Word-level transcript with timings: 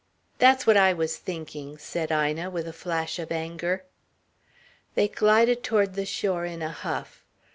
"That's 0.39 0.65
what 0.65 0.77
I 0.77 0.93
was 0.93 1.17
thinking," 1.17 1.77
said 1.77 2.09
Ina, 2.11 2.49
with 2.49 2.67
a 2.67 2.73
flash 2.73 3.19
of 3.19 3.31
anger. 3.31 3.83
They 4.95 5.07
glided 5.07 5.61
toward 5.61 5.93
the 5.93 6.07
shore 6.07 6.43
in 6.43 6.63
a 6.63 6.71
huff. 6.71 7.23